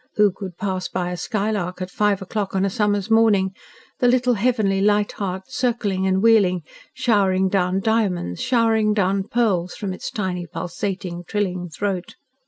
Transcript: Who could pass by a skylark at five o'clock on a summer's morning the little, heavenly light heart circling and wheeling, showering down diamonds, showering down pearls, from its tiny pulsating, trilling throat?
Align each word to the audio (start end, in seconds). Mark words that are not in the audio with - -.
Who 0.15 0.31
could 0.31 0.57
pass 0.57 0.87
by 0.87 1.11
a 1.11 1.15
skylark 1.15 1.79
at 1.79 1.91
five 1.91 2.23
o'clock 2.23 2.55
on 2.55 2.65
a 2.65 2.71
summer's 2.71 3.11
morning 3.11 3.51
the 3.99 4.07
little, 4.07 4.33
heavenly 4.33 4.81
light 4.81 5.11
heart 5.11 5.43
circling 5.51 6.07
and 6.07 6.23
wheeling, 6.23 6.63
showering 6.95 7.49
down 7.49 7.81
diamonds, 7.81 8.41
showering 8.41 8.95
down 8.95 9.25
pearls, 9.25 9.75
from 9.75 9.93
its 9.93 10.09
tiny 10.09 10.47
pulsating, 10.47 11.23
trilling 11.27 11.69
throat? 11.69 12.15